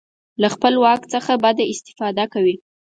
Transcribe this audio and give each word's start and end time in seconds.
له 0.41 0.47
خپل 0.55 0.73
واک 0.83 1.01
څخه 1.13 1.33
بده 1.43 1.63
استفاده 1.73 2.23
کوي. 2.33 2.55